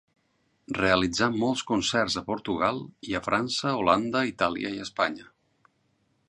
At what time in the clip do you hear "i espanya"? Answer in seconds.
4.79-5.29